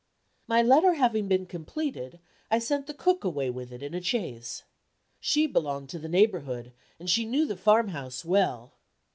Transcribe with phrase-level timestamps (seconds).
[0.47, 2.19] My letter having been completed,
[2.49, 4.63] I sent the cook away with it, in a chaise.
[5.19, 8.73] She belonged to the neighborhood, and she knew the farmhouse well.